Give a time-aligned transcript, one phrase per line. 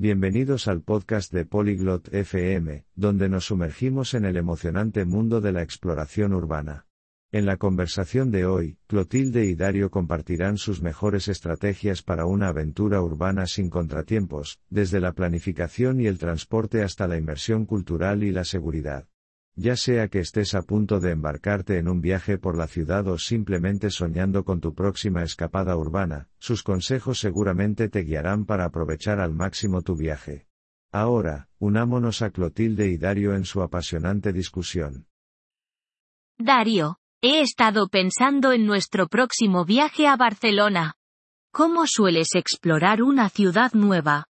[0.00, 5.62] Bienvenidos al podcast de Polyglot FM, donde nos sumergimos en el emocionante mundo de la
[5.62, 6.86] exploración urbana.
[7.32, 13.02] En la conversación de hoy, Clotilde y Dario compartirán sus mejores estrategias para una aventura
[13.02, 18.44] urbana sin contratiempos, desde la planificación y el transporte hasta la inversión cultural y la
[18.44, 19.08] seguridad.
[19.60, 23.18] Ya sea que estés a punto de embarcarte en un viaje por la ciudad o
[23.18, 29.34] simplemente soñando con tu próxima escapada urbana, sus consejos seguramente te guiarán para aprovechar al
[29.34, 30.46] máximo tu viaje.
[30.92, 35.08] Ahora, unámonos a Clotilde y Dario en su apasionante discusión.
[36.38, 40.94] Dario, he estado pensando en nuestro próximo viaje a Barcelona.
[41.50, 44.26] ¿Cómo sueles explorar una ciudad nueva?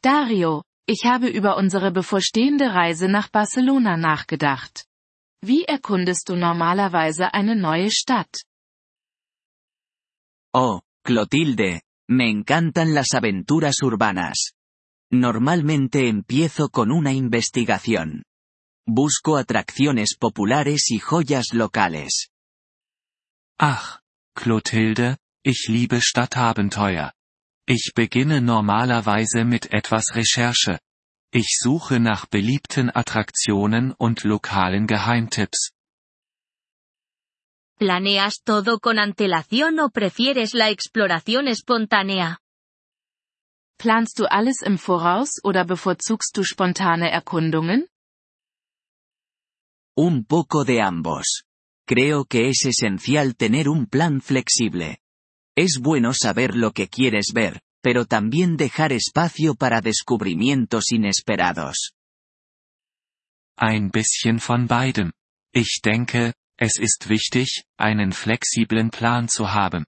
[0.00, 4.86] Dario, Ich habe über unsere bevorstehende Reise nach Barcelona nachgedacht.
[5.42, 8.44] Wie erkundest du normalerweise eine neue Stadt?
[10.54, 14.54] Oh, Clotilde, me encantan las aventuras urbanas.
[15.12, 18.24] Normalmente empiezo con una investigación.
[18.86, 22.30] Busco atracciones populares y joyas locales.
[23.60, 24.00] Ach,
[24.34, 27.12] Clotilde, ich liebe Stadtabenteuer.
[27.70, 30.78] Ich beginne normalerweise mit etwas Recherche.
[31.30, 35.72] Ich suche nach beliebten Attraktionen und lokalen Geheimtipps.
[37.76, 42.38] ¿Planeas todo con antelación o prefieres la exploración espontánea?
[43.76, 47.88] Planst du alles im Voraus oder bevorzugst du spontane Erkundungen?
[49.96, 51.44] Un poco de ambos.
[51.86, 54.98] Creo que es esencial tener un plan flexible.
[55.54, 61.94] Es bueno saber lo que quieres ver, pero también dejar espacio para descubrimientos inesperados.
[63.56, 65.10] Ein bisschen von beidem.
[65.54, 69.86] Ich denke, es ist wichtig, einen flexiblen Plan zu haben.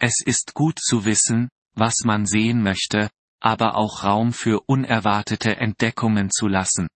[0.00, 6.32] Es ist gut zu wissen, was man sehen möchte, aber auch Raum für unerwartete Entdeckungen
[6.32, 6.88] zu lassen.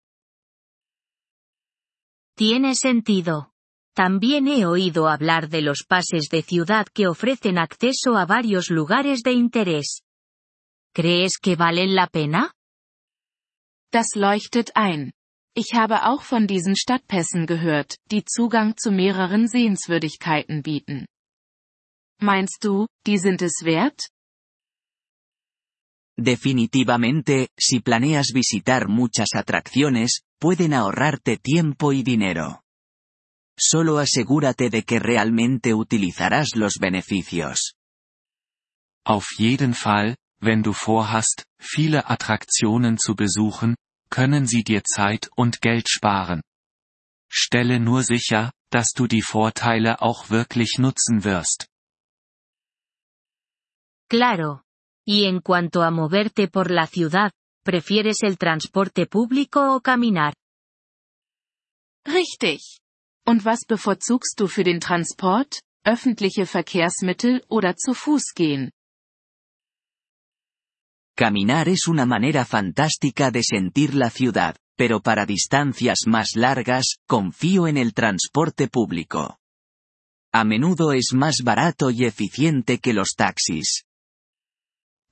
[2.36, 3.52] Tiene sentido.
[3.94, 9.23] También he oído hablar de los pases de ciudad que ofrecen acceso a varios lugares
[9.23, 10.02] de interés.
[10.95, 12.53] ¿Crees que valen la pena?
[13.93, 15.13] Das leuchtet ein.
[15.55, 21.07] Ich habe auch von diesen Stadtpässen gehört, die Zugang zu mehreren Sehenswürdigkeiten bieten.
[22.21, 24.09] Meinst du, die sind es wert?
[26.17, 32.63] Definitivamente, si planeas visitar muchas atracciones, pueden ahorrarte tiempo y dinero.
[33.57, 37.75] Solo asegúrate de que realmente utilizarás los beneficios.
[39.05, 43.75] Auf jeden Fall, wenn du vorhast, viele Attraktionen zu besuchen,
[44.11, 46.43] können sie dir Zeit und Geld sparen.
[47.31, 51.67] Stelle nur sicher, dass du die Vorteile auch wirklich nutzen wirst.
[54.09, 54.63] Claro.
[55.07, 57.33] Y en cuanto a moverte por la ciudad,
[57.65, 60.35] ¿prefieres el transporte público o caminar?
[62.07, 62.79] Richtig.
[63.27, 68.70] Und was bevorzugst du für den Transport, öffentliche Verkehrsmittel oder zu Fuß gehen?
[71.18, 77.67] Caminar es una manera fantástica de sentir la ciudad, pero para distancias más largas, confío
[77.67, 79.40] en el transporte público.
[80.33, 83.83] A menudo es más barato y eficiente que los taxis.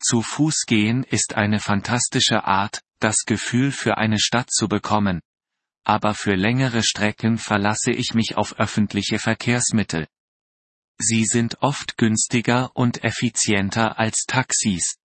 [0.01, 5.23] Zu Fuß gehen ist eine fantastische Art, das Gefühl für eine Stadt zu bekommen,
[5.83, 10.07] aber für längere Strecken verlasse ich mich auf öffentliche Verkehrsmittel.
[11.01, 14.99] Sie sind oft günstiger und effizienter als Taxis.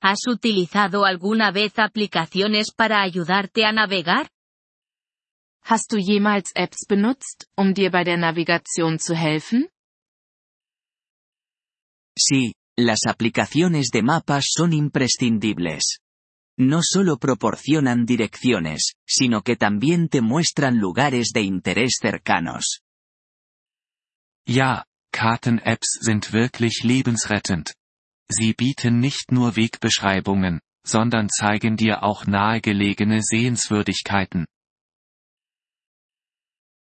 [0.00, 4.28] ¿Has utilizado alguna vez aplicaciones para ayudarte a navegar?
[5.62, 9.68] Hast du jemals Apps benutzt, um dir bei der Navigation zu helfen?
[12.16, 15.98] Sí, las aplicaciones de mapas son imprescindibles.
[16.58, 22.80] no solo proporcionan direcciones, sino que también te muestran lugares de interés cercanos.
[24.46, 27.74] Ja, Karten-Apps sind wirklich lebensrettend.
[28.28, 34.46] Sie bieten nicht nur Wegbeschreibungen, sondern zeigen dir auch nahegelegene Sehenswürdigkeiten.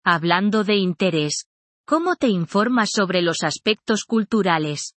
[0.06, 1.46] Hablando de interés,
[1.86, 4.94] ¿cómo te informas sobre los aspectos culturales?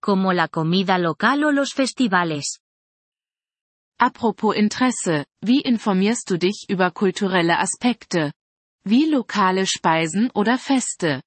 [0.00, 2.60] Como la comida local o los festivales.
[4.00, 8.32] Apropos Interesse, wie informierst du dich über kulturelle Aspekte?
[8.84, 11.22] Wie lokale Speisen oder Feste?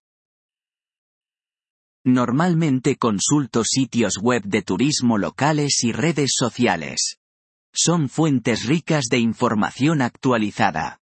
[2.04, 7.20] Normalmente consulto sitios web de turismo locales y redes sociales.
[7.74, 11.00] Son fuentes ricas de información actualizada.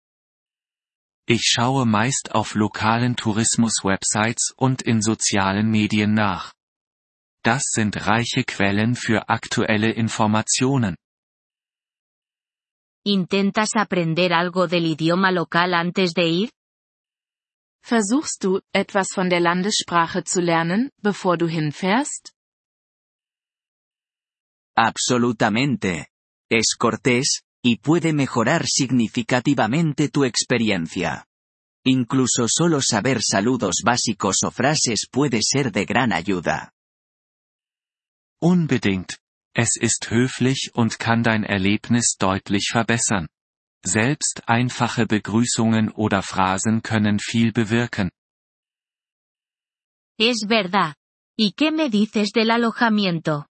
[1.27, 6.53] Ich schaue meist auf lokalen Tourismus-Websites und in sozialen Medien nach.
[7.43, 10.97] Das sind reiche Quellen für aktuelle Informationen.
[13.05, 16.51] ¿Intentas aprender algo del idioma local antes de ir?
[17.87, 22.33] Versuchst du, etwas von der Landessprache zu lernen, bevor du hinfährst?
[24.75, 26.07] Absolutamente.
[26.51, 31.27] Es cortés, y puede mejorar significativamente tu experiencia.
[31.85, 36.73] Incluso solo saber saludos básicos o frases puede ser de gran ayuda.
[38.41, 39.19] Unbedingt.
[39.55, 43.29] Es ist höflich und kann dein Erlebnis deutlich verbessern.
[43.87, 48.11] Selbst einfache Begrüßungen oder Phrasen können viel bewirken.
[50.19, 50.95] Es verdad.
[51.37, 53.47] ¿Y qué me dices del alojamiento?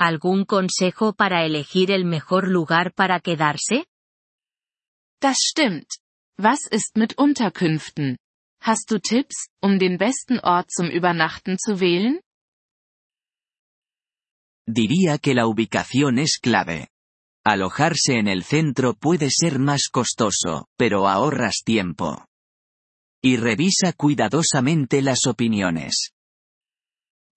[0.00, 3.84] ¿Algún consejo para elegir el mejor lugar para quedarse?
[5.20, 5.98] Das stimmt.
[6.38, 8.16] Was ist mit Unterkünften?
[8.62, 12.20] Hast du Tipps, um den besten Ort zum Übernachten zu wählen?
[14.66, 16.88] Diría que la ubicación es clave.
[17.48, 22.26] Alojarse en el centro puede ser más costoso, pero ahorras tiempo.
[23.24, 26.10] Y revisa cuidadosamente las opiniones.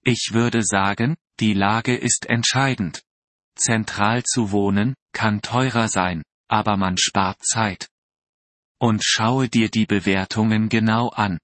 [0.03, 3.03] Ich würde sagen, die Lage ist entscheidend.
[3.57, 7.87] Zentral zu wohnen, kann teurer sein, aber man spart Zeit.
[8.81, 11.39] Und schaue dir die Bewertungen genau an.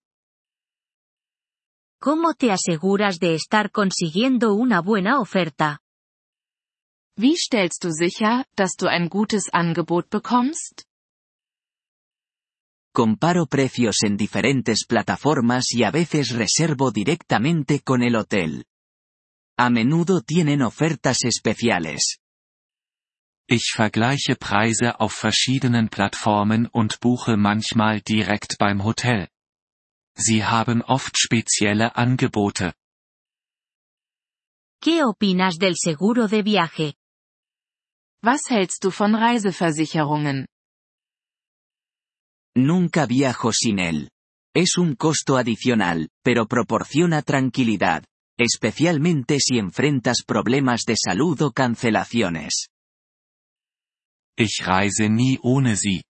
[2.01, 5.79] ¿Cómo te aseguras de estar consiguiendo una buena oferta?
[7.19, 10.85] Wie stellst du sicher, dass du ein gutes Angebot bekommst?
[12.93, 18.65] Comparo precios en diferentes plataformas y a veces reservo directamente con el hotel.
[19.57, 22.19] A menudo tienen ofertas especiales.
[23.49, 29.27] Ich vergleiche Preise auf verschiedenen Plattformen und buche manchmal direkt beim Hotel.
[30.15, 32.75] Sie haben oft spezielle Angebote.
[34.79, 36.93] ¿Qué opinas del seguro de viaje?
[38.23, 40.47] Was hältst du von Reiseversicherungen?
[42.57, 44.09] Nunca viajo sin él.
[44.55, 48.03] Es un costo adicional, pero proporciona tranquilidad,
[48.39, 52.69] especialmente si enfrentas problemas de salud o cancelaciones.
[54.35, 56.03] Ich reise nie ohne sie.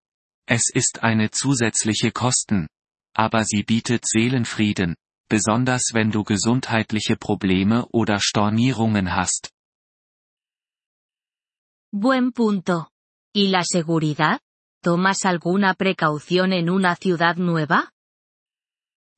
[0.48, 2.68] Es ist eine zusätzliche Kosten.
[3.14, 4.96] Aber sie bietet Seelenfrieden,
[5.28, 9.50] besonders wenn du gesundheitliche Probleme oder Stornierungen hast.
[11.94, 12.92] Buen punto.
[13.34, 14.42] ¿Y la seguridad?
[14.84, 17.94] ¿Tomas alguna precaución en una ciudad nueva?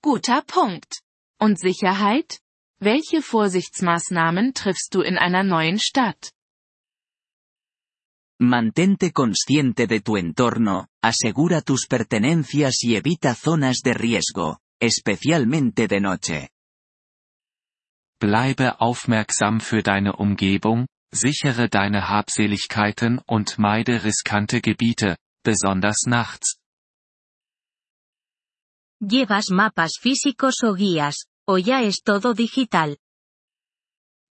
[0.04, 1.02] Guter Punkt.
[1.40, 2.40] Und Sicherheit?
[2.80, 6.32] Welche Vorsichtsmaßnahmen triffst du in einer neuen Stadt?
[8.40, 16.00] Mantente consciente de tu entorno, asegura tus pertenencias y evita zonas de riesgo, especialmente de
[16.00, 16.50] noche.
[18.22, 26.58] Bleibe aufmerksam für deine Umgebung, Sichere deine Habseligkeiten und meide riskante Gebiete, besonders nachts.
[29.02, 32.98] ¿Llevas mapas físicos o guías, o ya es todo digital?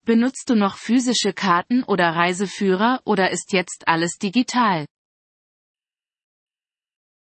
[0.04, 4.86] Benutzt du noch physische Karten oder Reiseführer oder ist jetzt alles digital?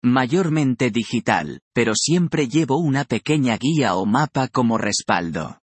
[0.02, 5.60] Mayormente digital, pero siempre llevo una pequeña guía o mapa como respaldo.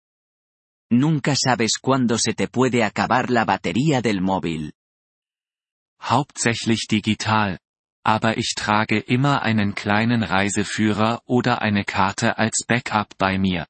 [0.91, 4.73] Nunca sabes cuándo se te puede acabar la batería del móvil.
[6.01, 7.59] Hauptsächlich digital.
[8.03, 13.67] Aber ich trage immer einen kleinen Reiseführer oder eine Karte als Backup bei mir.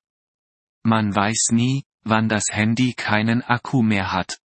[0.84, 4.42] Man weiß nie, wann das Handy keinen Akku mehr hat.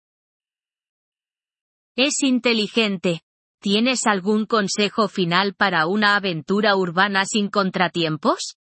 [1.96, 3.20] Es inteligente.
[3.62, 8.56] ¿Tienes algún consejo final para una aventura urbana sin contratiempos?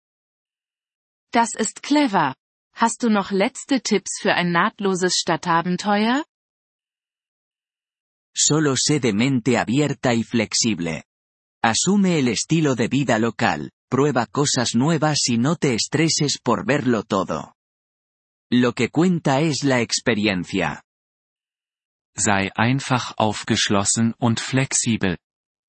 [1.31, 2.35] Das ist clever.
[2.77, 6.25] Hast du noch letzte Tipps für ein nahtloses Stadtabenteuer?
[8.36, 11.05] Solo sé de mente abierta y flexible.
[11.63, 17.03] Asume el estilo de vida local, prueba cosas nuevas y no te estreses por verlo
[17.03, 17.53] todo.
[18.51, 20.84] Lo que cuenta es la experiencia.
[22.13, 25.17] Sei einfach aufgeschlossen und flexibel.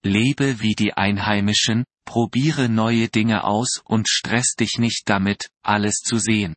[0.04, 6.18] Lebe wie die Einheimischen, probiere neue Dinge aus und stress dich nicht damit, alles zu
[6.18, 6.56] sehen.